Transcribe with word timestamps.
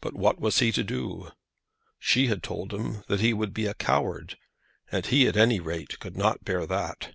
But 0.00 0.14
what 0.14 0.40
was 0.40 0.60
he 0.60 0.72
to 0.72 0.82
do? 0.82 1.30
She 1.98 2.34
told 2.36 2.72
him 2.72 3.04
that 3.08 3.20
he 3.20 3.34
would 3.34 3.52
be 3.52 3.66
a 3.66 3.74
coward, 3.74 4.38
and 4.90 5.04
he 5.04 5.28
at 5.28 5.36
any 5.36 5.60
rate 5.60 5.98
could 6.00 6.16
not 6.16 6.42
bear 6.42 6.66
that. 6.66 7.14